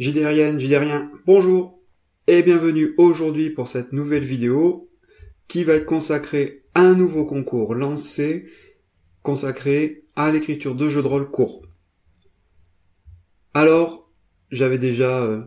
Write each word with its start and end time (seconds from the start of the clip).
JDRienne, 0.00 0.58
JDRien, 0.58 1.08
bonjour 1.24 1.78
et 2.26 2.42
bienvenue 2.42 2.94
aujourd'hui 2.98 3.50
pour 3.50 3.68
cette 3.68 3.92
nouvelle 3.92 4.24
vidéo 4.24 4.90
qui 5.46 5.62
va 5.62 5.74
être 5.74 5.86
consacrée 5.86 6.64
à 6.74 6.80
un 6.80 6.94
nouveau 6.94 7.24
concours 7.24 7.76
lancé 7.76 8.46
consacré 9.22 10.02
à 10.16 10.32
l'écriture 10.32 10.74
de 10.74 10.88
jeux 10.88 11.00
de 11.00 11.06
rôle 11.06 11.30
courts. 11.30 11.62
Alors, 13.54 14.10
j'avais 14.50 14.78
déjà 14.78 15.22
euh, 15.22 15.42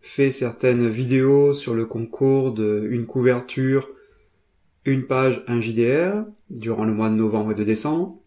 fait 0.00 0.32
certaines 0.32 0.88
vidéos 0.88 1.54
sur 1.54 1.72
le 1.72 1.86
concours 1.86 2.52
de 2.52 2.88
une 2.90 3.06
couverture, 3.06 3.88
une 4.84 5.06
page, 5.06 5.44
un 5.46 5.60
JDR 5.60 6.24
durant 6.50 6.86
le 6.86 6.92
mois 6.92 7.08
de 7.08 7.14
novembre 7.14 7.52
et 7.52 7.54
de 7.54 7.62
décembre. 7.62 8.18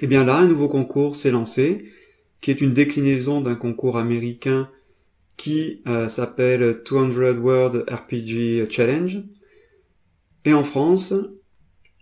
Et 0.00 0.06
bien 0.06 0.24
là, 0.24 0.38
un 0.38 0.46
nouveau 0.46 0.70
concours 0.70 1.16
s'est 1.16 1.30
lancé, 1.30 1.92
qui 2.40 2.50
est 2.50 2.62
une 2.62 2.72
déclinaison 2.72 3.42
d'un 3.42 3.56
concours 3.56 3.98
américain 3.98 4.70
qui 5.36 5.82
euh, 5.86 6.08
s'appelle 6.08 6.82
200 6.88 7.38
Word 7.38 7.84
RPG 7.88 8.70
Challenge. 8.70 9.22
Et 10.44 10.52
en 10.52 10.64
France, 10.64 11.12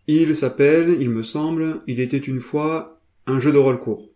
il 0.06 0.34
s'appelle, 0.36 0.96
il 1.00 1.10
me 1.10 1.22
semble, 1.22 1.82
Il 1.86 2.00
était 2.00 2.18
une 2.18 2.40
fois 2.40 3.00
un 3.26 3.38
jeu 3.40 3.52
de 3.52 3.58
rôle 3.58 3.80
court. 3.80 4.10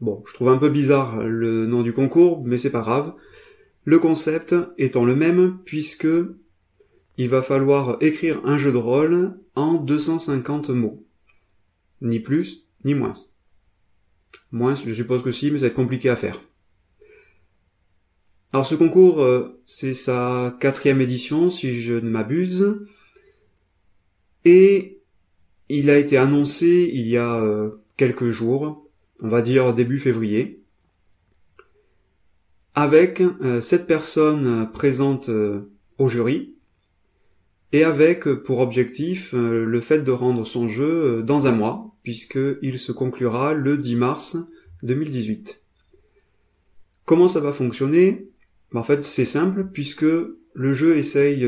Bon, 0.00 0.22
je 0.26 0.34
trouve 0.34 0.48
un 0.48 0.58
peu 0.58 0.68
bizarre 0.68 1.22
le 1.22 1.66
nom 1.66 1.82
du 1.82 1.92
concours, 1.92 2.44
mais 2.44 2.58
c'est 2.58 2.70
pas 2.70 2.80
grave. 2.80 3.14
Le 3.84 3.98
concept 3.98 4.54
étant 4.76 5.04
le 5.04 5.16
même, 5.16 5.58
puisque 5.64 6.08
il 7.16 7.28
va 7.28 7.42
falloir 7.42 7.96
écrire 8.00 8.40
un 8.44 8.58
jeu 8.58 8.70
de 8.70 8.76
rôle 8.76 9.38
en 9.54 9.74
250 9.74 10.70
mots. 10.70 11.04
Ni 12.00 12.20
plus, 12.20 12.66
ni 12.84 12.94
moins. 12.94 13.14
Moins, 14.52 14.74
je 14.74 14.94
suppose 14.94 15.22
que 15.22 15.32
si, 15.32 15.50
mais 15.50 15.58
ça 15.58 15.64
va 15.64 15.68
être 15.68 15.74
compliqué 15.74 16.08
à 16.08 16.16
faire. 16.16 16.38
Alors 18.52 18.66
ce 18.66 18.74
concours, 18.74 19.20
euh, 19.20 19.60
c'est 19.66 19.92
sa 19.92 20.56
quatrième 20.58 21.02
édition, 21.02 21.50
si 21.50 21.82
je 21.82 21.92
ne 21.92 22.08
m'abuse, 22.08 22.78
et 24.46 25.02
il 25.68 25.90
a 25.90 25.98
été 25.98 26.16
annoncé 26.16 26.90
il 26.94 27.06
y 27.08 27.18
a 27.18 27.42
euh, 27.42 27.82
quelques 27.98 28.30
jours, 28.30 28.88
on 29.20 29.28
va 29.28 29.42
dire 29.42 29.74
début 29.74 29.98
février, 29.98 30.62
avec 32.74 33.20
euh, 33.20 33.60
sept 33.60 33.86
personnes 33.86 34.70
présentes 34.72 35.28
au 35.98 36.08
jury, 36.08 36.54
et 37.72 37.84
avec 37.84 38.26
pour 38.32 38.60
objectif 38.60 39.34
le 39.34 39.80
fait 39.82 39.98
de 39.98 40.10
rendre 40.10 40.46
son 40.46 40.68
jeu 40.68 41.22
dans 41.22 41.46
un 41.46 41.52
mois, 41.52 41.94
puisqu'il 42.02 42.78
se 42.78 42.92
conclura 42.92 43.52
le 43.52 43.76
10 43.76 43.96
mars 43.96 44.38
2018. 44.84 45.60
Comment 47.04 47.28
ça 47.28 47.40
va 47.40 47.52
fonctionner? 47.52 48.30
En 48.74 48.82
fait, 48.82 49.04
c'est 49.04 49.24
simple 49.24 49.68
puisque 49.72 50.02
le 50.02 50.74
jeu 50.74 50.96
essaye 50.96 51.40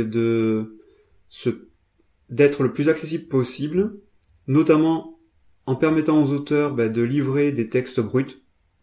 d'être 2.28 2.62
le 2.62 2.72
plus 2.72 2.88
accessible 2.88 3.28
possible, 3.28 3.98
notamment 4.46 5.18
en 5.66 5.76
permettant 5.76 6.22
aux 6.22 6.30
auteurs 6.32 6.74
ben, 6.74 6.90
de 6.90 7.02
livrer 7.02 7.52
des 7.52 7.68
textes 7.68 8.00
bruts, 8.00 8.42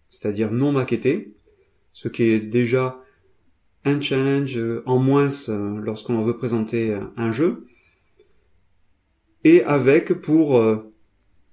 c'est-à-dire 0.09 0.51
non 0.51 0.71
maquettés, 0.71 1.35
ce 1.93 2.07
qui 2.07 2.23
est 2.23 2.39
déjà 2.39 3.01
un 3.85 3.99
challenge 4.01 4.59
en 4.85 4.99
moins 4.99 5.29
euh, 5.49 5.79
lorsqu'on 5.81 6.23
veut 6.23 6.37
présenter 6.37 6.97
un 7.15 7.31
jeu, 7.31 7.65
et 9.43 9.63
avec 9.63 10.13
pour 10.13 10.57
euh, 10.57 10.93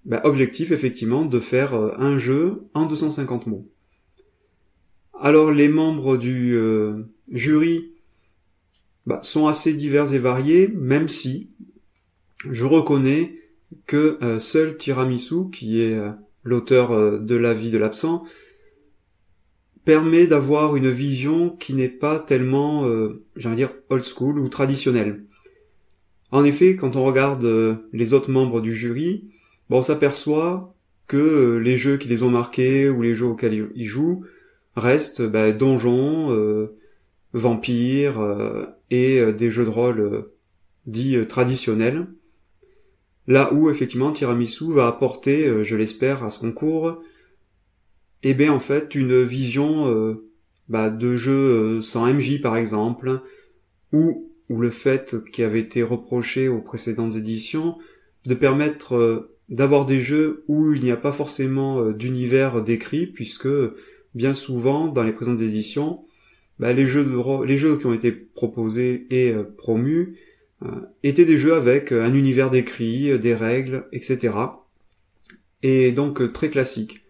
ben, 0.04 0.20
objectif 0.24 0.70
effectivement 0.72 1.24
de 1.24 1.40
faire 1.40 1.74
euh, 1.74 1.94
un 1.98 2.18
jeu 2.18 2.66
en 2.74 2.86
250 2.86 3.46
mots. 3.46 3.70
Alors 5.24 5.50
les 5.50 5.68
membres 5.68 6.18
du 6.18 6.54
euh, 6.54 6.98
jury 7.32 7.94
bah, 9.06 9.20
sont 9.22 9.46
assez 9.46 9.72
divers 9.72 10.12
et 10.12 10.18
variés, 10.18 10.68
même 10.68 11.08
si 11.08 11.48
je 12.50 12.66
reconnais 12.66 13.40
que 13.86 14.18
euh, 14.22 14.38
seul 14.38 14.76
Tiramisu, 14.76 15.48
qui 15.50 15.80
est 15.80 15.94
euh, 15.94 16.10
l'auteur 16.42 17.22
de 17.22 17.34
La 17.36 17.54
vie 17.54 17.70
de 17.70 17.78
l'absent, 17.78 18.24
permet 19.86 20.26
d'avoir 20.26 20.76
une 20.76 20.90
vision 20.90 21.48
qui 21.48 21.72
n'est 21.72 21.88
pas 21.88 22.18
tellement, 22.18 22.86
j'allais 23.34 23.56
dire, 23.56 23.72
old 23.88 24.04
school 24.04 24.38
ou 24.38 24.50
traditionnelle. 24.50 25.24
En 26.32 26.44
effet, 26.44 26.76
quand 26.76 26.96
on 26.96 27.04
regarde 27.04 27.80
les 27.94 28.12
autres 28.12 28.30
membres 28.30 28.60
du 28.60 28.74
jury, 28.74 29.24
on 29.70 29.80
s'aperçoit 29.80 30.74
que 31.06 31.56
les 31.56 31.78
jeux 31.78 31.96
qui 31.96 32.08
les 32.08 32.22
ont 32.22 32.30
marqués 32.30 32.90
ou 32.90 33.00
les 33.00 33.14
jeux 33.14 33.26
auxquels 33.26 33.70
ils 33.74 33.86
jouent 33.86 34.24
reste 34.76 35.22
bah, 35.22 35.52
donjons, 35.52 36.32
euh, 36.32 36.76
vampires 37.32 38.20
euh, 38.20 38.66
et 38.90 39.20
euh, 39.20 39.32
des 39.32 39.50
jeux 39.50 39.64
de 39.64 39.70
rôle 39.70 40.28
dits 40.86 41.26
traditionnels. 41.26 42.06
Là 43.26 43.52
où 43.54 43.70
effectivement 43.70 44.12
Tiramisu 44.12 44.72
va 44.72 44.86
apporter, 44.86 45.64
je 45.64 45.76
l'espère, 45.76 46.24
à 46.24 46.30
ce 46.30 46.40
concours, 46.40 47.00
eh 48.22 48.34
bien 48.34 48.52
en 48.52 48.60
fait 48.60 48.94
une 48.94 49.22
vision 49.22 50.18
bah, 50.68 50.90
de 50.90 51.16
jeux 51.16 51.80
sans 51.80 52.12
MJ 52.12 52.42
par 52.42 52.58
exemple, 52.58 53.22
ou, 53.92 54.30
ou 54.50 54.60
le 54.60 54.68
fait 54.68 55.16
qui 55.32 55.42
avait 55.42 55.60
été 55.60 55.82
reproché 55.82 56.48
aux 56.48 56.60
précédentes 56.60 57.16
éditions 57.16 57.78
de 58.26 58.34
permettre 58.34 59.30
d'avoir 59.48 59.86
des 59.86 60.02
jeux 60.02 60.44
où 60.46 60.74
il 60.74 60.82
n'y 60.82 60.90
a 60.90 60.96
pas 60.98 61.12
forcément 61.12 61.92
d'univers 61.92 62.62
décrit, 62.62 63.06
puisque 63.06 63.48
bien 64.14 64.34
souvent 64.34 64.88
dans 64.88 65.02
les 65.02 65.12
présentes 65.12 65.40
éditions, 65.40 66.04
bah, 66.58 66.72
les 66.72 66.86
jeux 66.86 67.06
les 67.44 67.58
jeux 67.58 67.76
qui 67.76 67.86
ont 67.86 67.94
été 67.94 68.12
proposés 68.12 69.06
et 69.10 69.32
euh, 69.32 69.42
promus 69.42 70.16
euh, 70.62 70.68
étaient 71.02 71.24
des 71.24 71.38
jeux 71.38 71.54
avec 71.54 71.92
euh, 71.92 72.04
un 72.04 72.14
univers 72.14 72.50
décrit, 72.50 73.18
des 73.18 73.34
règles, 73.34 73.88
etc. 73.92 74.34
Et 75.62 75.92
donc 75.92 76.32
très 76.32 76.50
classique. 76.50 77.02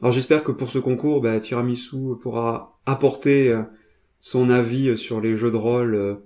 Alors 0.00 0.12
j'espère 0.12 0.42
que 0.42 0.52
pour 0.52 0.70
ce 0.70 0.78
concours, 0.78 1.20
bah, 1.20 1.38
Tiramisu 1.38 2.16
pourra 2.20 2.78
apporter 2.84 3.58
son 4.20 4.50
avis 4.50 4.96
sur 4.96 5.20
les 5.20 5.36
jeux 5.36 5.50
de 5.50 5.56
rôle 5.56 6.20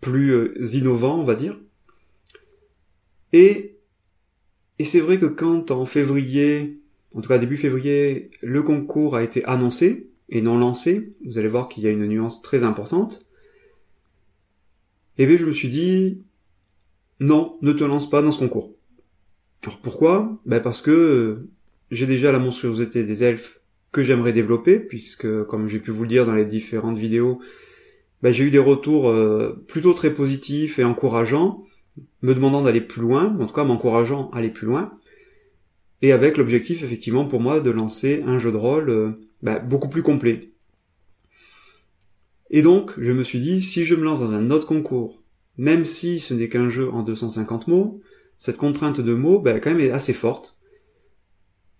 plus 0.00 0.74
innovants, 0.74 1.18
on 1.18 1.24
va 1.24 1.34
dire. 1.34 1.58
Et, 3.32 3.78
et 4.78 4.84
c'est 4.84 5.00
vrai 5.00 5.18
que 5.18 5.26
quand 5.26 5.70
en 5.70 5.86
février, 5.86 6.80
en 7.18 7.20
tout 7.20 7.30
cas 7.30 7.38
début 7.38 7.56
février, 7.56 8.30
le 8.42 8.62
concours 8.62 9.16
a 9.16 9.24
été 9.24 9.44
annoncé 9.44 10.08
et 10.28 10.40
non 10.40 10.56
lancé. 10.56 11.16
Vous 11.26 11.36
allez 11.36 11.48
voir 11.48 11.68
qu'il 11.68 11.82
y 11.82 11.88
a 11.88 11.90
une 11.90 12.06
nuance 12.06 12.42
très 12.42 12.62
importante. 12.62 13.26
Et 15.18 15.26
bien 15.26 15.36
je 15.36 15.44
me 15.44 15.52
suis 15.52 15.68
dit, 15.68 16.22
non, 17.18 17.58
ne 17.60 17.72
te 17.72 17.82
lance 17.82 18.08
pas 18.08 18.22
dans 18.22 18.30
ce 18.30 18.38
concours. 18.38 18.72
Alors 19.64 19.78
pourquoi? 19.80 20.38
Ben 20.46 20.60
Parce 20.60 20.80
que 20.80 21.48
j'ai 21.90 22.06
déjà 22.06 22.30
la 22.30 22.38
monstruosité 22.38 23.02
des 23.02 23.24
elfes 23.24 23.58
que 23.90 24.04
j'aimerais 24.04 24.32
développer, 24.32 24.78
puisque 24.78 25.42
comme 25.46 25.68
j'ai 25.68 25.80
pu 25.80 25.90
vous 25.90 26.04
le 26.04 26.08
dire 26.08 26.24
dans 26.24 26.36
les 26.36 26.44
différentes 26.44 26.98
vidéos, 26.98 27.40
ben, 28.22 28.32
j'ai 28.32 28.44
eu 28.44 28.50
des 28.50 28.60
retours 28.60 29.08
euh, 29.08 29.64
plutôt 29.66 29.92
très 29.92 30.14
positifs 30.14 30.78
et 30.78 30.84
encourageants, 30.84 31.64
me 32.22 32.32
demandant 32.32 32.62
d'aller 32.62 32.80
plus 32.80 33.02
loin, 33.02 33.36
en 33.40 33.46
tout 33.46 33.54
cas 33.54 33.64
m'encourageant 33.64 34.30
à 34.30 34.36
aller 34.36 34.50
plus 34.50 34.68
loin 34.68 34.96
et 36.02 36.12
avec 36.12 36.36
l'objectif 36.36 36.82
effectivement 36.82 37.26
pour 37.26 37.40
moi 37.40 37.60
de 37.60 37.70
lancer 37.70 38.22
un 38.26 38.38
jeu 38.38 38.52
de 38.52 38.56
rôle 38.56 38.90
euh, 38.90 39.12
bah, 39.42 39.58
beaucoup 39.58 39.88
plus 39.88 40.02
complet. 40.02 40.52
Et 42.50 42.62
donc 42.62 42.92
je 42.98 43.12
me 43.12 43.24
suis 43.24 43.40
dit, 43.40 43.60
si 43.60 43.84
je 43.84 43.94
me 43.94 44.04
lance 44.04 44.20
dans 44.20 44.32
un 44.32 44.50
autre 44.50 44.66
concours, 44.66 45.22
même 45.56 45.84
si 45.84 46.20
ce 46.20 46.34
n'est 46.34 46.48
qu'un 46.48 46.70
jeu 46.70 46.88
en 46.90 47.02
250 47.02 47.66
mots, 47.66 48.00
cette 48.38 48.56
contrainte 48.56 49.00
de 49.00 49.14
mots 49.14 49.40
bah, 49.40 49.58
quand 49.60 49.70
même 49.70 49.80
est 49.80 49.90
assez 49.90 50.14
forte. 50.14 50.56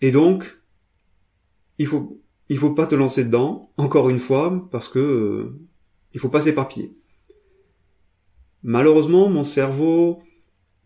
Et 0.00 0.10
donc, 0.10 0.60
il 1.78 1.86
faut 1.86 2.20
il 2.48 2.58
faut 2.58 2.72
pas 2.72 2.86
te 2.86 2.94
lancer 2.94 3.24
dedans, 3.24 3.70
encore 3.76 4.08
une 4.08 4.20
fois, 4.20 4.68
parce 4.70 4.88
que 4.88 4.98
euh, 4.98 5.58
il 6.14 6.20
faut 6.20 6.30
pas 6.30 6.40
s'éparpiller. 6.40 6.96
Malheureusement, 8.62 9.28
mon 9.28 9.44
cerveau, 9.44 10.22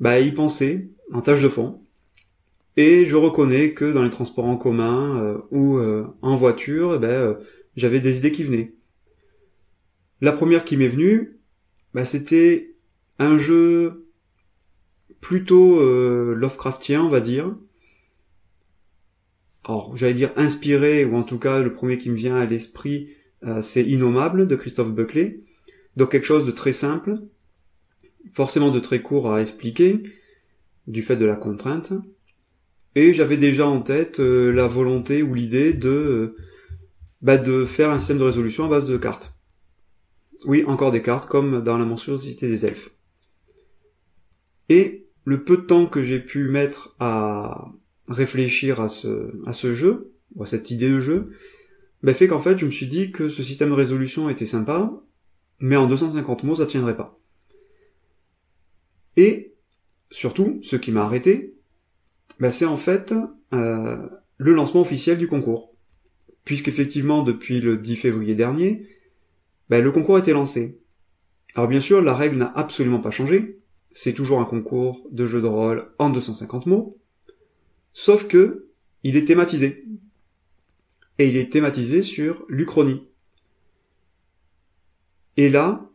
bah, 0.00 0.18
y 0.20 0.32
pensait 0.32 0.90
en 1.12 1.22
tâche 1.22 1.40
de 1.40 1.48
fond. 1.48 1.80
Et 2.76 3.04
je 3.06 3.16
reconnais 3.16 3.72
que 3.72 3.92
dans 3.92 4.02
les 4.02 4.10
transports 4.10 4.46
en 4.46 4.56
commun 4.56 5.22
euh, 5.22 5.38
ou 5.50 5.76
euh, 5.76 6.06
en 6.22 6.36
voiture, 6.36 6.94
eh 6.94 6.98
ben, 6.98 7.08
euh, 7.08 7.34
j'avais 7.76 8.00
des 8.00 8.18
idées 8.18 8.32
qui 8.32 8.44
venaient. 8.44 8.74
La 10.20 10.32
première 10.32 10.64
qui 10.64 10.76
m'est 10.76 10.88
venue, 10.88 11.38
bah, 11.92 12.06
c'était 12.06 12.74
un 13.18 13.38
jeu 13.38 14.06
plutôt 15.20 15.80
Lovecraftien, 16.34 17.02
on 17.04 17.08
va 17.08 17.20
dire. 17.20 17.54
Alors, 19.64 19.96
j'allais 19.96 20.14
dire 20.14 20.32
inspiré, 20.36 21.04
ou 21.04 21.14
en 21.14 21.22
tout 21.22 21.38
cas, 21.38 21.60
le 21.60 21.72
premier 21.72 21.98
qui 21.98 22.10
me 22.10 22.16
vient 22.16 22.36
à 22.36 22.44
l'esprit, 22.44 23.10
c'est 23.62 23.84
Innommable 23.84 24.48
de 24.48 24.56
Christophe 24.56 24.92
Buckley. 24.92 25.40
Donc 25.96 26.10
quelque 26.10 26.26
chose 26.26 26.44
de 26.44 26.50
très 26.50 26.72
simple, 26.72 27.20
forcément 28.32 28.72
de 28.72 28.80
très 28.80 29.00
court 29.00 29.32
à 29.32 29.40
expliquer, 29.40 30.02
du 30.88 31.02
fait 31.02 31.16
de 31.16 31.24
la 31.24 31.36
contrainte. 31.36 31.92
Et 32.94 33.14
j'avais 33.14 33.36
déjà 33.36 33.66
en 33.66 33.80
tête 33.80 34.20
euh, 34.20 34.52
la 34.52 34.66
volonté 34.66 35.22
ou 35.22 35.34
l'idée 35.34 35.72
de 35.72 36.36
bah, 37.22 37.38
de 37.38 37.64
faire 37.64 37.90
un 37.90 37.98
système 37.98 38.18
de 38.18 38.24
résolution 38.24 38.64
à 38.64 38.68
base 38.68 38.86
de 38.86 38.96
cartes. 38.96 39.34
Oui, 40.44 40.64
encore 40.66 40.90
des 40.90 41.02
cartes, 41.02 41.28
comme 41.28 41.62
dans 41.62 41.78
la 41.78 41.84
monstruosité 41.84 42.48
des 42.48 42.66
elfes. 42.66 42.90
Et 44.68 45.06
le 45.24 45.44
peu 45.44 45.56
de 45.56 45.62
temps 45.62 45.86
que 45.86 46.02
j'ai 46.02 46.18
pu 46.18 46.48
mettre 46.48 46.94
à 46.98 47.72
réfléchir 48.08 48.80
à 48.80 48.88
ce, 48.88 49.32
à 49.46 49.52
ce 49.52 49.72
jeu, 49.72 50.12
ou 50.34 50.42
à 50.42 50.46
cette 50.46 50.70
idée 50.70 50.90
de 50.90 51.00
jeu, 51.00 51.32
bah, 52.02 52.12
fait 52.12 52.26
qu'en 52.26 52.40
fait, 52.40 52.58
je 52.58 52.66
me 52.66 52.70
suis 52.70 52.88
dit 52.88 53.12
que 53.12 53.28
ce 53.28 53.42
système 53.42 53.70
de 53.70 53.74
résolution 53.74 54.28
était 54.28 54.46
sympa, 54.46 54.92
mais 55.60 55.76
en 55.76 55.86
250 55.86 56.42
mots, 56.42 56.56
ça 56.56 56.66
tiendrait 56.66 56.96
pas. 56.96 57.20
Et, 59.16 59.54
surtout, 60.10 60.58
ce 60.62 60.74
qui 60.74 60.90
m'a 60.90 61.04
arrêté, 61.04 61.54
bah, 62.40 62.50
c'est 62.50 62.64
en 62.64 62.76
fait 62.76 63.14
euh, 63.52 63.96
le 64.38 64.52
lancement 64.52 64.80
officiel 64.80 65.18
du 65.18 65.28
concours. 65.28 65.74
Puisqu'effectivement, 66.44 67.22
depuis 67.22 67.60
le 67.60 67.76
10 67.76 67.96
février 67.96 68.34
dernier, 68.34 68.88
bah, 69.68 69.80
le 69.80 69.92
concours 69.92 70.16
a 70.16 70.18
été 70.20 70.32
lancé. 70.32 70.80
Alors 71.54 71.68
bien 71.68 71.80
sûr, 71.80 72.02
la 72.02 72.14
règle 72.14 72.38
n'a 72.38 72.52
absolument 72.54 73.00
pas 73.00 73.10
changé. 73.10 73.60
C'est 73.92 74.14
toujours 74.14 74.40
un 74.40 74.44
concours 74.44 75.06
de 75.10 75.26
jeu 75.26 75.40
de 75.40 75.46
rôle 75.46 75.92
en 75.98 76.10
250 76.10 76.66
mots. 76.66 76.98
Sauf 77.92 78.26
que, 78.26 78.68
il 79.02 79.16
est 79.16 79.26
thématisé. 79.26 79.84
Et 81.18 81.28
il 81.28 81.36
est 81.36 81.52
thématisé 81.52 82.02
sur 82.02 82.44
l'Uchronie. 82.48 83.06
Et 85.36 85.50
là, 85.50 85.91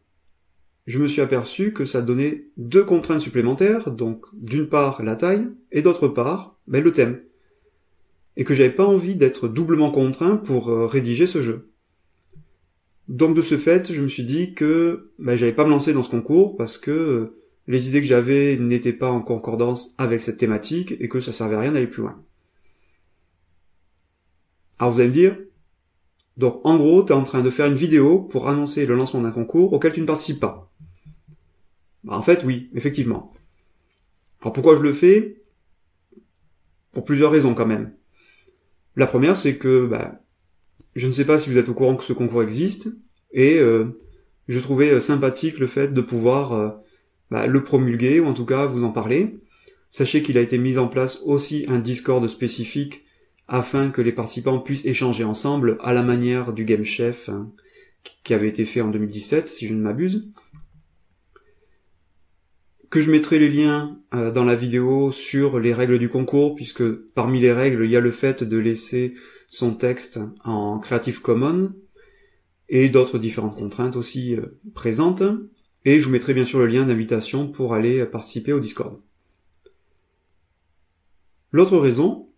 je 0.88 1.00
me 1.00 1.08
suis 1.08 1.22
aperçu 1.22 1.74
que 1.74 1.86
ça 1.86 2.02
donnait 2.02 2.46
deux 2.56 2.86
contraintes 2.86 3.22
supplémentaires, 3.22 3.92
donc 3.92 4.26
d'une 4.34 4.68
part 4.68 5.04
la 5.04 5.18
taille, 5.18 5.46
et 5.74 5.82
d'autre 5.82 6.08
part 6.08 6.58
ben, 6.66 6.82
le 6.82 6.94
thème. 6.94 7.22
Et 8.38 8.46
que 8.46 8.56
j'avais 8.56 8.72
pas 8.72 8.86
envie 8.86 9.16
d'être 9.16 9.50
doublement 9.50 9.92
contraint 9.92 10.38
pour 10.38 10.70
euh, 10.70 10.86
rédiger 10.86 11.28
ce 11.28 11.42
jeu. 11.42 11.70
Donc 13.10 13.36
de 13.36 13.42
ce 13.42 13.58
fait, 13.58 13.92
je 13.92 14.02
me 14.02 14.08
suis 14.08 14.24
dit 14.24 14.54
que 14.54 15.12
ben, 15.20 15.36
j'allais 15.36 15.52
pas 15.52 15.66
me 15.66 15.72
lancer 15.72 15.92
dans 15.92 16.04
ce 16.04 16.10
concours 16.10 16.56
parce 16.56 16.78
que 16.78 16.92
euh, 16.92 17.38
les 17.68 17.90
idées 17.90 18.02
que 18.02 18.08
j'avais 18.08 18.56
n'étaient 18.56 18.94
pas 18.94 19.12
en 19.12 19.22
concordance 19.22 19.94
avec 19.98 20.22
cette 20.22 20.38
thématique 20.38 20.96
et 21.00 21.10
que 21.10 21.20
ça 21.20 21.34
servait 21.34 21.58
à 21.58 21.60
rien 21.60 21.74
d'aller 21.74 21.88
plus 21.88 22.04
loin. 22.04 22.24
Alors 24.80 24.94
vous 24.94 25.02
allez 25.02 25.10
me 25.10 25.14
dire, 25.14 25.38
donc 26.38 26.62
en 26.64 26.78
gros, 26.78 27.04
tu 27.04 27.12
es 27.12 27.16
en 27.16 27.24
train 27.24 27.42
de 27.42 27.50
faire 27.50 27.66
une 27.66 27.76
vidéo 27.76 28.20
pour 28.20 28.48
annoncer 28.48 28.86
le 28.86 28.96
lancement 28.96 29.22
d'un 29.22 29.32
concours 29.32 29.74
auquel 29.74 29.92
tu 29.92 30.00
ne 30.00 30.06
participes 30.06 30.40
pas. 30.40 30.72
Bah, 32.08 32.18
en 32.18 32.22
fait, 32.22 32.44
oui, 32.46 32.70
effectivement. 32.74 33.34
Alors 34.42 34.54
pourquoi 34.54 34.78
je 34.78 34.82
le 34.82 34.94
fais? 34.94 35.42
Pour 36.94 37.04
plusieurs 37.04 37.32
raisons 37.32 37.54
quand 37.54 37.66
même. 37.66 37.94
La 38.96 39.08
première, 39.08 39.36
c'est 39.36 39.58
que 39.58 39.86
bah, 39.86 40.22
je 40.96 41.06
ne 41.06 41.12
sais 41.12 41.26
pas 41.26 41.38
si 41.38 41.50
vous 41.50 41.58
êtes 41.58 41.70
au 41.70 41.74
courant 41.74 41.96
que 41.96 42.06
ce 42.06 42.14
concours 42.14 42.42
existe, 42.42 42.88
et 43.32 43.60
euh, 43.60 44.00
je 44.48 44.60
trouvais 44.60 44.92
euh, 44.92 45.00
sympathique 45.00 45.60
le 45.60 45.68
fait 45.68 45.94
de 45.94 46.02
pouvoir 46.02 46.54
euh, 46.54 46.70
bah, 47.30 47.46
le 47.46 47.64
promulguer, 47.64 48.22
ou 48.22 48.26
en 48.26 48.34
tout 48.34 48.46
cas 48.46 48.66
vous 48.66 48.84
en 48.84 48.92
parler. 48.92 49.38
Sachez 49.92 50.24
qu'il 50.24 50.38
a 50.38 50.42
été 50.42 50.58
mis 50.58 50.78
en 50.78 50.88
place 50.88 51.22
aussi 51.26 51.66
un 51.68 51.80
Discord 51.80 52.26
spécifique 52.28 53.06
afin 53.48 53.90
que 53.90 54.02
les 54.02 54.12
participants 54.12 54.60
puissent 54.60 54.86
échanger 54.86 55.24
ensemble 55.24 55.78
à 55.82 55.94
la 55.94 56.04
manière 56.04 56.54
du 56.54 56.66
Game 56.66 56.84
Chef 56.84 57.30
hein, 57.30 57.52
qui 58.24 58.34
avait 58.34 58.50
été 58.50 58.66
fait 58.66 58.82
en 58.82 58.90
2017, 58.90 59.48
si 59.48 59.68
je 59.68 59.74
ne 59.74 59.82
m'abuse 59.82 60.32
que 62.90 63.02
je 63.02 63.12
mettrai 63.12 63.40
les 63.40 63.50
liens 63.50 64.00
euh, 64.14 64.32
dans 64.32 64.44
la 64.44 64.56
vidéo 64.56 65.12
sur 65.12 65.60
les 65.60 65.74
règles 65.74 66.00
du 66.00 66.10
concours, 66.10 66.56
puisque 66.56 66.90
parmi 66.92 67.40
les 67.40 67.52
règles, 67.52 67.86
il 67.86 67.92
y 67.92 67.96
a 67.96 68.02
le 68.02 68.12
fait 68.12 68.44
de 68.44 68.58
laisser 68.58 69.16
son 69.48 69.74
texte 69.74 70.20
en 70.44 70.80
Creative 70.80 71.22
Commons, 71.22 71.74
et 72.70 72.90
d'autres 72.90 73.18
différentes 73.18 73.58
contraintes 73.58 73.96
aussi 73.96 74.36
euh, 74.36 74.60
présentes, 74.74 75.24
et 75.86 76.00
je 76.00 76.06
vous 76.06 76.12
mettrai 76.12 76.34
bien 76.34 76.46
sûr 76.46 76.60
le 76.60 76.68
lien 76.68 76.86
d'invitation 76.86 77.48
pour 77.48 77.74
aller 77.74 78.06
participer 78.06 78.54
au 78.54 78.60
Discord. 78.60 79.00
L'autre 81.52 81.78
raison, 81.78 82.30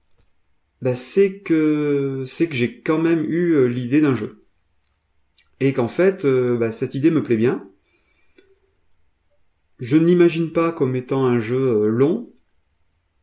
bah, 0.82 0.96
c'est 0.96 1.40
que 1.40 2.24
c'est 2.26 2.48
que 2.48 2.56
j'ai 2.56 2.80
quand 2.80 3.00
même 3.00 3.24
eu 3.26 3.54
euh, 3.54 3.66
l'idée 3.66 4.02
d'un 4.02 4.16
jeu. 4.16 4.44
Et 5.60 5.74
qu'en 5.74 5.90
fait, 5.90 6.26
bah, 6.26 6.72
cette 6.72 6.96
idée 6.96 7.12
me 7.12 7.22
plaît 7.22 7.36
bien, 7.36 7.69
je 9.80 9.98
n'imagine 9.98 10.52
pas 10.52 10.72
comme 10.72 10.96
étant 10.96 11.26
un 11.26 11.40
jeu 11.40 11.84
euh, 11.84 11.88
long, 11.88 12.32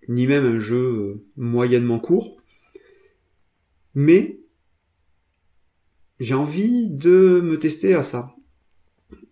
ni 0.09 0.27
même 0.27 0.45
un 0.45 0.61
jeu 0.61 0.77
euh, 0.77 1.25
moyennement 1.37 1.99
court, 1.99 2.37
mais 3.95 4.41
j'ai 6.19 6.35
envie 6.35 6.89
de 6.89 7.41
me 7.43 7.59
tester 7.59 7.95
à 7.95 8.03
ça. 8.03 8.35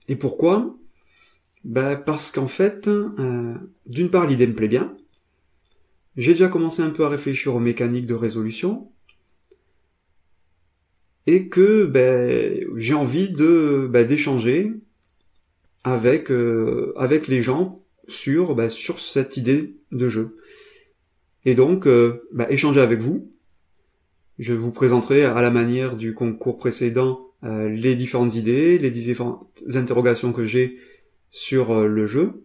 Et 0.09 0.17
pourquoi? 0.17 0.77
Ben 1.65 1.97
Parce 1.97 2.31
qu'en 2.31 2.49
fait, 2.49 2.89
euh, 2.89 3.55
d'une 3.87 4.11
part 4.11 4.27
l'idée 4.27 4.47
me 4.47 4.55
plaît 4.55 4.69
bien, 4.69 4.95
j'ai 6.17 6.33
déjà 6.33 6.49
commencé 6.49 6.83
un 6.83 6.91
peu 6.91 7.05
à 7.05 7.09
réfléchir 7.09 7.55
aux 7.55 7.61
mécaniques 7.61 8.07
de 8.07 8.15
résolution, 8.15 8.91
et 11.27 11.49
que 11.49 11.87
ben, 11.87 12.67
j'ai 12.77 12.95
envie 12.95 13.33
de 13.33 13.89
ben, 13.91 14.07
d'échanger 14.07 14.75
avec 15.85 16.31
euh, 16.31 16.93
avec 16.97 17.29
les 17.29 17.43
gens 17.43 17.83
sur 18.09 18.55
bah, 18.55 18.71
sur 18.71 18.99
cette 18.99 19.37
idée 19.37 19.77
de 19.93 20.09
jeu. 20.09 20.37
Et 21.45 21.55
donc 21.55 21.87
euh, 21.87 22.27
bah, 22.33 22.51
échanger 22.51 22.81
avec 22.81 23.01
vous. 23.01 23.31
Je 24.39 24.55
vous 24.55 24.73
présenterai 24.73 25.25
à 25.25 25.41
la 25.43 25.51
manière 25.51 25.97
du 25.97 26.13
concours 26.13 26.59
précédent 26.59 27.29
euh, 27.45 27.69
les 27.69 27.95
différentes 27.95 28.35
idées, 28.35 28.79
les 28.79 28.91
différentes 28.91 29.47
interrogations 29.75 30.33
que 30.33 30.45
j'ai 30.45 30.79
sur 31.31 31.87
le 31.87 32.07
jeu. 32.07 32.43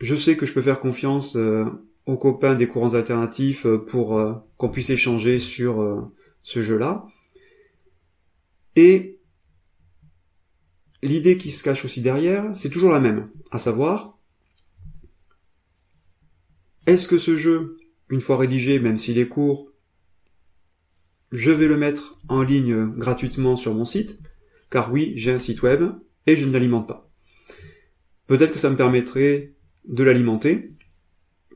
Je 0.00 0.14
sais 0.14 0.36
que 0.36 0.46
je 0.46 0.52
peux 0.52 0.62
faire 0.62 0.80
confiance 0.80 1.36
aux 2.06 2.16
copains 2.16 2.54
des 2.54 2.66
courants 2.66 2.94
alternatifs 2.94 3.66
pour 3.86 4.22
qu'on 4.58 4.68
puisse 4.68 4.90
échanger 4.90 5.38
sur 5.38 6.10
ce 6.42 6.62
jeu-là. 6.62 7.06
Et 8.76 9.13
l'idée 11.04 11.36
qui 11.36 11.50
se 11.50 11.62
cache 11.62 11.84
aussi 11.84 12.00
derrière, 12.00 12.56
c'est 12.56 12.70
toujours 12.70 12.90
la 12.90 12.98
même, 12.98 13.28
à 13.50 13.58
savoir, 13.58 14.18
est-ce 16.86 17.06
que 17.06 17.18
ce 17.18 17.36
jeu, 17.36 17.76
une 18.08 18.22
fois 18.22 18.38
rédigé, 18.38 18.78
même 18.78 18.96
s'il 18.96 19.18
est 19.18 19.28
court, 19.28 19.70
je 21.30 21.50
vais 21.50 21.68
le 21.68 21.76
mettre 21.76 22.18
en 22.28 22.42
ligne 22.42 22.86
gratuitement 22.96 23.56
sur 23.56 23.74
mon 23.74 23.84
site, 23.84 24.18
car 24.70 24.92
oui, 24.92 25.12
j'ai 25.16 25.30
un 25.30 25.38
site 25.38 25.62
web 25.62 25.82
et 26.26 26.36
je 26.36 26.46
ne 26.46 26.52
l'alimente 26.52 26.88
pas. 26.88 27.10
Peut-être 28.26 28.52
que 28.52 28.58
ça 28.58 28.70
me 28.70 28.76
permettrait 28.76 29.52
de 29.86 30.04
l'alimenter, 30.04 30.72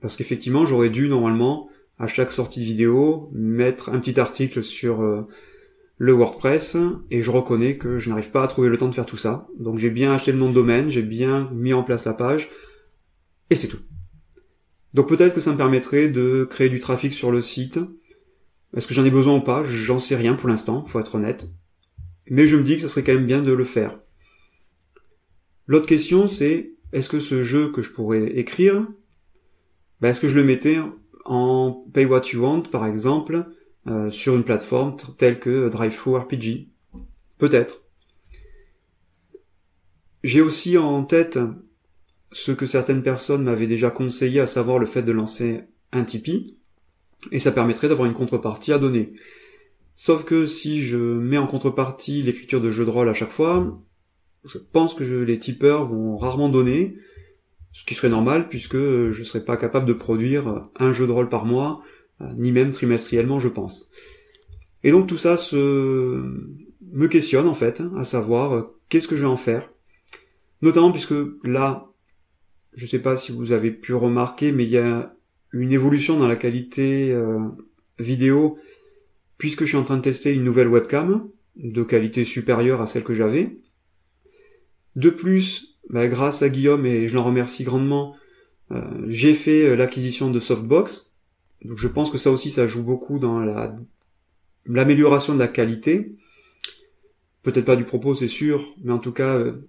parce 0.03 0.17
qu'effectivement, 0.17 0.67
j'aurais 0.67 0.91
dû 0.91 1.09
normalement, 1.09 1.71
à 1.99 2.07
chaque 2.07 2.33
sortie 2.33 2.61
de 2.61 2.67
vidéo, 2.67 3.31
mettre 3.33 3.89
un 3.89 4.01
petit 4.01 4.21
article 4.21 4.63
sur 4.63 5.01
euh, 5.01 5.27
le 5.99 6.13
WordPress 6.13 6.77
et 7.11 7.21
je 7.21 7.31
reconnais 7.31 7.77
que 7.77 7.99
je 7.99 8.09
n'arrive 8.09 8.31
pas 8.31 8.45
à 8.45 8.49
trouver 8.49 8.69
le 8.69 8.79
temps 8.79 8.89
de 8.89 8.95
faire 8.95 9.05
tout 9.05 9.17
ça. 9.17 9.49
Donc 9.59 9.79
j'ai 9.79 9.91
bien 9.91 10.13
acheté 10.13 10.31
le 10.33 10.39
nom 10.39 10.49
de 10.49 10.55
domaine, 10.55 10.91
j'ai 10.91 11.03
bien 11.03 11.51
mis 11.53 11.73
en 11.73 11.83
place 11.83 12.05
la 12.05 12.15
page 12.15 12.49
et 13.51 13.57
c'est 13.57 13.67
tout. 13.67 13.81
Donc 14.95 15.09
peut-être 15.09 15.35
que 15.35 15.41
ça 15.41 15.53
me 15.53 15.57
permettrait 15.57 16.09
de 16.09 16.47
créer 16.49 16.69
du 16.69 16.81
trafic 16.81 17.13
sur 17.13 17.33
le 17.33 17.43
site. 17.43 17.81
Est-ce 18.77 18.87
que 18.87 18.95
j'en 18.95 19.05
ai 19.05 19.11
besoin 19.11 19.37
ou 19.37 19.41
pas? 19.41 19.63
J'en 19.65 19.99
sais 19.99 20.17
rien 20.17 20.35
pour 20.35 20.49
l'instant, 20.49 20.87
faut 20.87 21.01
être 21.01 21.17
honnête. 21.17 21.49
Mais 22.31 22.47
je 22.47 22.57
me 22.57 22.63
dis 22.63 22.77
que 22.77 22.83
ça 22.83 22.89
serait 22.89 23.03
quand 23.03 23.15
même 23.15 23.27
bien 23.27 23.43
de 23.43 23.53
le 23.53 23.65
faire. 23.65 23.99
L'autre 25.67 25.87
question 25.87 26.29
c'est 26.29 26.75
est-ce 26.93 27.09
que 27.09 27.21
ce 27.21 27.43
jeu 27.43 27.73
que 27.73 27.83
je 27.83 27.91
pourrais 27.91 28.39
écrire, 28.39 28.87
ben, 30.01 30.11
est-ce 30.11 30.21
que 30.21 30.29
je 30.29 30.37
le 30.37 30.45
mettais 30.45 30.79
en 31.25 31.85
Pay 31.93 32.07
What 32.07 32.23
You 32.33 32.43
Want 32.43 32.63
par 32.63 32.87
exemple 32.87 33.45
euh, 33.89 34.11
sur 34.11 34.35
une 34.35 34.45
plateforme 34.45 34.97
telle 35.17 35.39
que 35.41 35.69
DriveThru 35.69 36.17
RPG. 36.17 36.69
Peut-être. 37.39 37.83
J'ai 40.25 40.41
aussi 40.41 40.77
en 40.77 41.05
tête 41.05 41.39
ce 42.33 42.53
que 42.53 42.67
certaines 42.67 43.03
personnes 43.03 43.45
m'avaient 43.45 43.67
déjà 43.67 43.91
conseillé, 43.91 44.41
à 44.41 44.47
savoir 44.47 44.79
le 44.79 44.87
fait 44.87 45.03
de 45.03 45.13
lancer 45.13 45.63
un 45.93 46.05
Tipeee, 46.05 46.59
et 47.33 47.39
ça 47.39 47.53
permettrait 47.53 47.89
d'avoir 47.89 48.07
une 48.07 48.15
contrepartie 48.15 48.73
à 48.73 48.79
donner. 48.79 49.15
Sauf 49.95 50.25
que 50.25 50.47
si 50.47 50.83
je 50.83 50.99
mets 50.99 51.39
en 51.39 51.47
contrepartie 51.47 52.23
l'écriture 52.23 52.61
de 52.61 52.71
jeux 52.71 52.85
de 52.85 52.91
rôle 52.91 53.09
à 53.09 53.15
chaque 53.15 53.31
fois, 53.31 53.81
je 54.45 54.59
pense 54.59 54.95
que 54.95 55.05
les 55.05 55.39
tipeurs 55.39 55.87
vont 55.87 56.19
rarement 56.19 56.49
donner, 56.49 56.97
ce 57.73 57.85
qui 57.85 57.95
serait 57.95 58.09
normal 58.09 58.49
puisque 58.49 58.77
je 58.77 59.23
serais 59.25 59.45
pas 59.45 59.57
capable 59.57 59.87
de 59.87 59.93
produire 59.93 60.69
un 60.79 60.93
jeu 60.93 61.07
de 61.07 61.13
rôle 61.13 61.29
par 61.29 61.45
mois 61.45 61.83
ni 62.37 62.53
même 62.53 62.73
trimestriellement, 62.73 63.41
je 63.41 63.49
pense. 63.49 63.91
Et 64.85 64.91
donc 64.91 65.07
tout 65.07 65.19
ça 65.19 65.37
se 65.37 65.57
me 65.57 67.07
questionne 67.07 67.49
en 67.49 67.55
fait, 67.55 67.83
à 67.97 68.05
savoir 68.05 68.53
euh, 68.55 68.63
qu'est-ce 68.89 69.09
que 69.09 69.17
je 69.17 69.23
vais 69.23 69.29
en 69.29 69.37
faire? 69.37 69.71
Notamment 70.63 70.93
puisque 70.93 71.15
là, 71.45 71.91
je 72.75 72.87
sais 72.87 72.99
pas 72.99 73.17
si 73.17 73.33
vous 73.33 73.53
avez 73.53 73.71
pu 73.71 73.95
remarquer, 73.95 74.53
mais 74.53 74.65
il 74.65 74.71
y 74.71 74.79
a 74.79 75.15
une 75.53 75.73
évolution 75.73 76.19
dans 76.19 76.29
la 76.29 76.37
qualité 76.37 77.13
euh, 77.13 77.41
vidéo 77.99 78.59
puisque 79.39 79.61
je 79.61 79.69
suis 79.69 79.77
en 79.77 79.85
train 79.85 79.97
de 79.97 80.03
tester 80.03 80.35
une 80.35 80.45
nouvelle 80.45 80.69
webcam 80.69 81.29
de 81.57 81.83
qualité 81.83 82.25
supérieure 82.25 82.81
à 82.81 82.87
celle 82.87 83.05
que 83.05 83.15
j'avais. 83.15 83.57
De 84.97 85.11
plus, 85.11 85.79
bah, 85.91 86.09
grâce 86.09 86.43
à 86.43 86.49
Guillaume, 86.49 86.85
et 86.87 87.09
je 87.09 87.15
l'en 87.15 87.25
remercie 87.25 87.65
grandement, 87.65 88.17
euh, 88.73 88.83
j'ai 89.07 89.35
fait 89.35 89.65
euh, 89.65 89.77
l'acquisition 89.77 90.31
de 90.31 90.41
Softbox. 90.41 91.08
Donc 91.65 91.79
je 91.79 91.89
pense 91.89 92.11
que 92.11 92.19
ça 92.19 92.31
aussi, 92.31 92.51
ça 92.51 92.67
joue 92.67 92.83
beaucoup 92.83 93.19
dans 93.19 93.41
la 93.41 93.77
l'amélioration 94.67 95.35
de 95.35 95.39
la 95.39 95.49
qualité. 95.49 96.15
Peut-être 97.43 97.65
pas 97.65 97.77
du 97.77 97.85
propos, 97.85 98.15
c'est 98.15 98.29
sûr, 98.29 98.75
mais 98.83 98.93
en 98.93 98.99
tout 98.99 99.13
cas, 99.13 99.39
euh, 99.39 99.69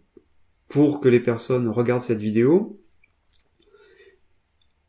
pour 0.68 1.00
que 1.00 1.08
les 1.08 1.22
personnes 1.22 1.70
regardent 1.70 2.02
cette 2.02 2.20
vidéo. 2.20 2.80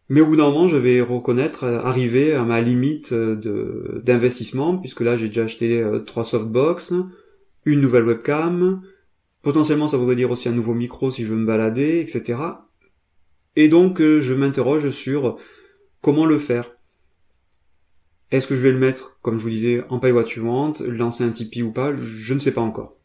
Mais 0.09 0.21
au 0.21 0.27
bout 0.27 0.37
d'un 0.37 0.51
moment, 0.51 0.67
je 0.67 0.77
vais 0.77 1.01
reconnaître, 1.01 1.65
arriver 1.65 2.33
à 2.35 2.43
ma 2.43 2.61
limite 2.61 3.15
de, 3.15 4.03
d'investissement, 4.05 4.77
puisque 4.77 5.03
là, 5.03 5.17
j'ai 5.17 5.29
déjà 5.29 5.45
acheté 5.45 5.87
trois 6.05 6.25
softbox, 6.25 6.95
une 7.65 7.81
nouvelle 7.81 8.05
webcam, 8.05 8.83
potentiellement 9.43 9.89
ça 9.89 9.97
voudrait 9.97 10.17
dire 10.17 10.31
aussi 10.31 10.49
un 10.49 10.53
nouveau 10.53 10.75
micro 10.75 11.11
si 11.11 11.25
je 11.25 11.29
veux 11.29 11.37
me 11.37 11.47
balader, 11.47 12.01
etc. 12.01 12.39
Et 13.57 13.69
donc, 13.69 14.01
euh, 14.01 14.21
je 14.21 14.35
m'interroge 14.35 14.91
sur 14.91 15.39
comment 16.01 16.25
le 16.25 16.39
faire. 16.39 16.73
Est-ce 18.31 18.47
que 18.47 18.57
je 18.57 18.63
vais 18.63 18.71
le 18.71 18.79
mettre, 18.79 19.19
comme 19.23 19.39
je 19.39 19.43
vous 19.43 19.51
disais, 19.51 19.83
en 19.89 19.99
paille 19.99 20.15
suivante, 20.27 20.81
lancer 20.81 21.25
un 21.25 21.31
Tipeee 21.31 21.63
ou 21.63 21.73
pas? 21.73 21.93
Je 21.97 22.35
ne 22.35 22.39
sais 22.39 22.53
pas 22.53 22.61
encore. 22.61 22.97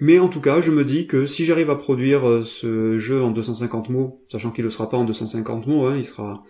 Mais 0.00 0.18
en 0.18 0.28
tout 0.28 0.40
cas, 0.40 0.60
je 0.60 0.72
me 0.72 0.84
dis 0.84 1.06
que 1.06 1.24
si 1.24 1.44
j'arrive 1.44 1.70
à 1.70 1.76
produire 1.76 2.28
euh, 2.28 2.44
ce 2.44 2.98
jeu 2.98 3.22
en 3.22 3.30
250 3.30 3.90
mots, 3.90 4.24
sachant 4.28 4.50
qu'il 4.50 4.64
ne 4.64 4.70
sera 4.70 4.90
pas 4.90 4.96
en 4.96 5.04
250 5.04 5.68
mots, 5.68 5.86
hein, 5.86 5.96
il 5.96 6.04
sera 6.04 6.42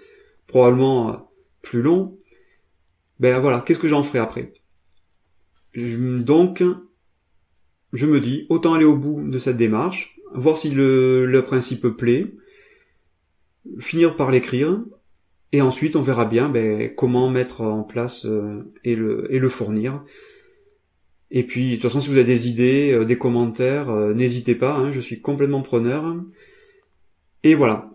probablement 0.46 1.10
euh, 1.10 1.16
plus 1.60 1.82
long, 1.82 2.18
ben 3.20 3.38
voilà, 3.38 3.60
qu'est-ce 3.60 3.78
que 3.78 3.88
j'en 3.88 4.02
ferai 4.02 4.18
après? 4.18 4.54
Donc, 5.76 6.62
je 7.92 8.06
me 8.06 8.20
dis, 8.20 8.46
autant 8.48 8.74
aller 8.74 8.84
au 8.84 8.96
bout 8.96 9.28
de 9.28 9.38
cette 9.38 9.56
démarche, 9.56 10.16
voir 10.32 10.56
si 10.56 10.70
le 10.70 11.42
principe 11.42 11.86
plaît, 11.88 12.34
finir 13.78 14.16
par 14.16 14.30
l'écrire, 14.30 14.82
et 15.54 15.62
ensuite 15.62 15.94
on 15.94 16.02
verra 16.02 16.24
bien 16.24 16.48
ben, 16.48 16.92
comment 16.96 17.30
mettre 17.30 17.60
en 17.60 17.84
place 17.84 18.26
euh, 18.26 18.74
et, 18.82 18.96
le, 18.96 19.48
fournir. 19.48 20.04
Et 21.30 21.44
puis, 21.44 21.70
de 21.70 21.74
toute 21.76 21.82
façon, 21.84 22.00
si 22.00 22.08
vous 22.08 22.16
avez 22.16 22.24
des 22.24 22.48
idées, 22.48 22.92
euh, 22.92 23.04
des 23.04 23.16
commentaires, 23.16 23.88
euh, 23.88 24.14
n'hésitez 24.14 24.56
pas, 24.56 24.74
hein, 24.74 24.90
je 24.90 24.98
suis 24.98 25.20
complètement 25.20 25.62
preneur. 25.62 26.16
Et 27.44 27.54
voilà. 27.54 27.88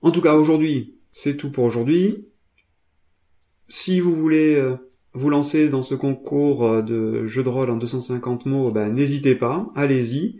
En 0.00 0.12
tout 0.12 0.20
cas, 0.20 0.36
aujourd'hui, 0.36 0.94
c'est 1.10 1.36
tout 1.36 1.50
pour 1.50 1.64
aujourd'hui. 1.64 2.28
Si 3.68 3.98
vous 3.98 4.14
voulez 4.14 4.62
vous 5.14 5.28
lancer 5.28 5.70
dans 5.70 5.82
ce 5.82 5.96
concours 5.96 6.84
de 6.84 7.26
jeu 7.26 7.42
de 7.42 7.48
rôle 7.48 7.70
en 7.70 7.76
250 7.76 8.46
mots, 8.46 8.70
ben, 8.70 8.92
n'hésitez 8.92 9.34
pas, 9.34 9.72
allez-y. 9.74 10.38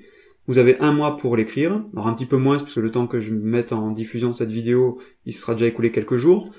Vous 0.49 0.59
avez 0.59 0.79
un 0.81 0.93
mois 0.93 1.17
pour 1.17 1.37
l'écrire, 1.37 1.85
alors 1.93 2.09
un 2.09 2.15
petit 2.15 2.27
peu 2.27 2.37
moins 2.37 2.59
parce 2.59 2.75
que 2.75 2.81
le 2.81 2.91
temps 2.91 3.07
que 3.07 3.21
je 3.21 3.33
mette 3.33 3.73
en 3.73 3.93
diffusion 3.93 4.33
cette 4.33 4.51
vidéo, 4.51 4.99
il 5.25 5.33
sera 5.33 5.55
déjà 5.55 5.67
écoulé 5.67 5.93
quelques 5.93 6.17
jours. 6.17 6.53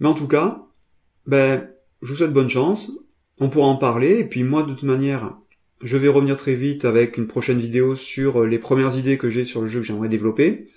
Mais 0.00 0.08
en 0.08 0.14
tout 0.14 0.26
cas, 0.26 0.66
ben, 1.26 1.68
je 2.00 2.10
vous 2.10 2.16
souhaite 2.16 2.32
bonne 2.32 2.48
chance. 2.48 2.92
On 3.38 3.50
pourra 3.50 3.66
en 3.66 3.76
parler 3.76 4.18
et 4.18 4.24
puis 4.24 4.44
moi 4.44 4.62
de 4.62 4.72
toute 4.72 4.82
manière, 4.82 5.36
je 5.82 5.98
vais 5.98 6.08
revenir 6.08 6.38
très 6.38 6.54
vite 6.54 6.86
avec 6.86 7.18
une 7.18 7.26
prochaine 7.26 7.58
vidéo 7.58 7.96
sur 7.96 8.46
les 8.46 8.58
premières 8.58 8.96
idées 8.96 9.18
que 9.18 9.28
j'ai 9.28 9.44
sur 9.44 9.60
le 9.60 9.66
jeu 9.66 9.80
que 9.80 9.86
j'aimerais 9.86 10.08
développer. 10.08 10.68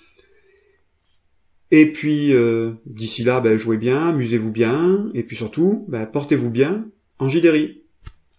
Et 1.71 1.91
puis 1.93 2.33
euh, 2.33 2.73
d'ici 2.85 3.23
là, 3.23 3.39
ben, 3.39 3.55
jouez 3.55 3.77
bien, 3.77 4.09
amusez-vous 4.09 4.51
bien, 4.51 5.09
et 5.13 5.23
puis 5.23 5.37
surtout, 5.37 5.85
ben, 5.87 6.05
portez-vous 6.05 6.49
bien 6.49 6.85
en 7.17 7.29
JDRI. 7.29 7.81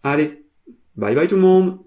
Allez, 0.02 0.44
bye 0.96 1.14
bye 1.14 1.28
tout 1.28 1.36
le 1.36 1.40
monde 1.40 1.78